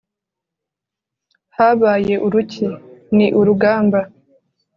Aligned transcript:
habaye 1.55 2.15
uruki? 2.25 2.67
ni 3.15 3.27
urugamba 3.39 3.99